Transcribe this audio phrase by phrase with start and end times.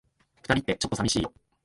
[0.49, 1.31] 二人って、ちょっと寂しいよ。